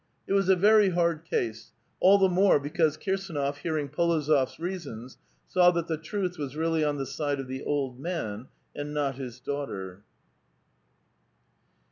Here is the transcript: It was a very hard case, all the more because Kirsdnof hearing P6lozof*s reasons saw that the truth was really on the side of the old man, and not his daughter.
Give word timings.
It 0.25 0.33
was 0.33 0.49
a 0.49 0.55
very 0.55 0.89
hard 0.89 1.25
case, 1.25 1.73
all 1.99 2.17
the 2.17 2.27
more 2.27 2.59
because 2.59 2.97
Kirsdnof 2.97 3.57
hearing 3.57 3.87
P6lozof*s 3.87 4.57
reasons 4.57 5.19
saw 5.47 5.69
that 5.69 5.87
the 5.87 5.95
truth 5.95 6.39
was 6.39 6.55
really 6.55 6.83
on 6.83 6.97
the 6.97 7.05
side 7.05 7.39
of 7.39 7.45
the 7.47 7.61
old 7.61 7.99
man, 7.99 8.47
and 8.75 8.95
not 8.95 9.17
his 9.17 9.39
daughter. 9.39 10.01